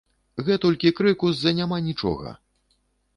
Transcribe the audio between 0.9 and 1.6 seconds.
крыку з-за